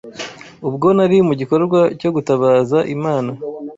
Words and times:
Ubwo 0.67 0.87
nari 0.97 1.17
mu 1.27 1.33
gikorwa 1.39 1.79
cyo 1.99 2.09
gutabaza 2.15 2.77
Imana 2.95 3.31